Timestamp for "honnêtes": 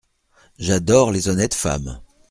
1.29-1.53